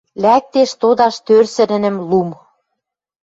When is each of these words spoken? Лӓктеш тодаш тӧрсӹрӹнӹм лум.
Лӓктеш 0.23 0.71
тодаш 0.81 1.15
тӧрсӹрӹнӹм 1.25 1.95
лум. 2.09 2.29